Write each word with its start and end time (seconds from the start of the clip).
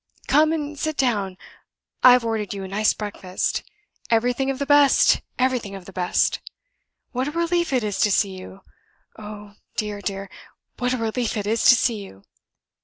Come 0.25 0.51
and 0.51 0.79
sit 0.79 0.97
down; 0.97 1.37
I've 2.01 2.25
ordered 2.25 2.55
you 2.55 2.63
a 2.63 2.67
nice 2.67 2.91
breakfast. 2.91 3.61
Everything 4.09 4.49
of 4.49 4.57
the 4.57 4.65
best! 4.65 5.21
everything 5.37 5.75
of 5.75 5.85
the 5.85 5.93
best! 5.93 6.39
What 7.11 7.27
a 7.27 7.31
relief 7.31 7.71
it 7.71 7.83
is 7.83 7.99
to 7.99 8.09
see 8.09 8.35
you! 8.35 8.61
Oh, 9.19 9.53
dear, 9.77 10.01
dear, 10.01 10.27
what 10.79 10.93
a 10.95 10.97
relief 10.97 11.37
it 11.37 11.45
is 11.45 11.63
to 11.65 11.75
see 11.75 12.01
you." 12.03 12.23